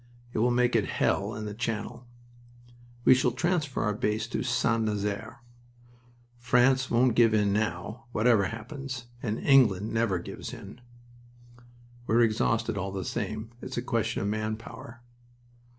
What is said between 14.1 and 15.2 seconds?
of man power."